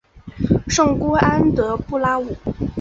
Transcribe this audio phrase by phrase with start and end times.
[0.67, 2.35] 圣茹安德布拉武。